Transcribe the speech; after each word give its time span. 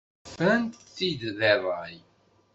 Frant-t-id 0.31 1.21
deg 1.39 1.51
ṛṛay. 1.63 1.95